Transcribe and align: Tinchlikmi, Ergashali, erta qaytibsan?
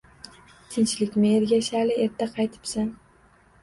Tinchlikmi, 0.77 1.35
Ergashali, 1.43 2.01
erta 2.09 2.33
qaytibsan? 2.35 2.95